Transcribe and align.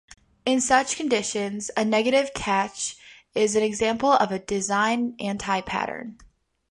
In 0.47 0.61
such 0.61 0.95
conditions 0.95 1.69
a 1.77 1.85
negative 1.85 2.33
cache 2.33 2.95
is 3.35 3.55
an 3.55 3.61
example 3.61 4.11
of 4.13 4.31
a 4.31 4.39
design 4.39 5.15
anti-pattern. 5.19 6.17